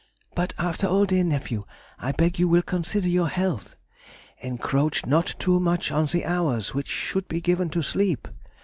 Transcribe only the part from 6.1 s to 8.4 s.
hours which should be given to sleep.